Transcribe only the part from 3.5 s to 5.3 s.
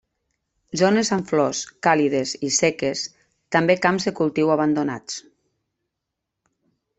també camps de cultiu abandonats.